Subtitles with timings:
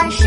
[0.00, 0.24] 巴士。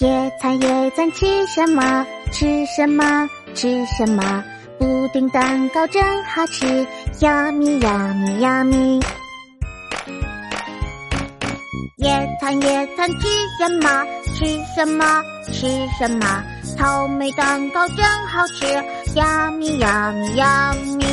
[0.00, 2.06] 野餐野餐吃什么？
[2.32, 3.28] 吃什么？
[3.54, 4.42] 吃什么？
[4.78, 6.86] 布丁蛋糕真好吃，
[7.20, 8.98] 呀咪呀咪呀咪。
[11.98, 13.28] 野餐野餐吃
[13.58, 14.06] 什么？
[14.34, 15.22] 吃什么？
[15.52, 16.42] 吃什么？
[16.74, 18.64] 草莓蛋糕真好吃，
[19.14, 21.11] 呀咪呀咪呀咪。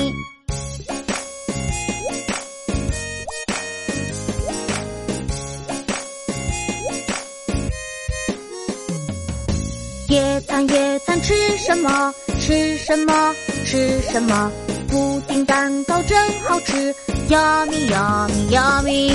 [10.10, 12.12] 野餐野餐吃什么？
[12.40, 13.36] 吃什么？
[13.64, 14.52] 吃什么？
[14.88, 16.92] 布丁蛋糕真好吃。
[17.30, 19.14] Yummy yummy yummy。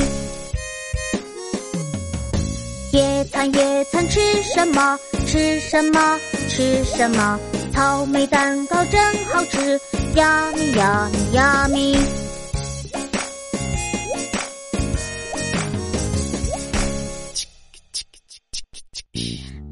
[2.92, 4.96] 野餐野餐吃什么？
[5.26, 6.20] 吃什么？
[6.48, 7.40] 吃什么？
[7.74, 9.76] 草莓蛋糕真好吃。
[10.14, 11.98] Yummy yummy yummy。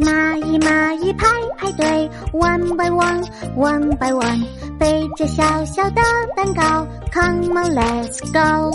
[0.01, 0.92] 蚂蚁蚂蚁。
[1.15, 4.45] 排排队，one by one，one by one，
[4.79, 6.03] 背着小小的
[6.37, 8.71] 蛋糕，come on let's go。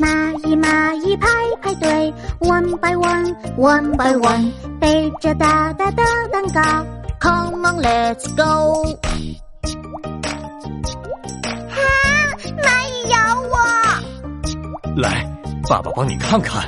[0.00, 1.28] 蚂蚁蚂蚁排
[1.62, 6.60] 排队，one by one，one by one，背着大大的蛋糕
[7.20, 8.98] ，come on let's go。
[11.70, 11.78] 啊，
[12.58, 13.16] 蚂蚁咬
[13.50, 13.56] 我！
[14.96, 15.24] 来，
[15.68, 16.62] 爸爸帮你看看。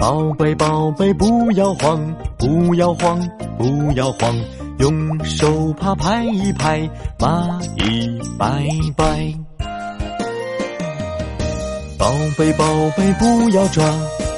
[0.00, 2.00] 宝贝宝贝，不要慌，
[2.38, 3.20] 不要慌，
[3.58, 4.34] 不要慌，
[4.78, 8.64] 用手帕拍一拍，蚂蚁拜
[8.96, 9.34] 拜。
[11.98, 12.64] 宝贝宝
[12.96, 13.84] 贝，不要抓，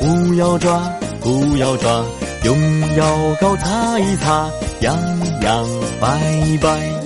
[0.00, 0.83] 不要抓，
[1.20, 2.05] 不要抓，
[2.42, 3.06] 用药
[3.40, 4.98] 膏擦一擦，痒
[5.42, 5.64] 痒
[6.00, 6.18] 拜
[6.60, 7.02] 拜。